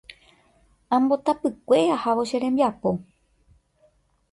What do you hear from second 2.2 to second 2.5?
che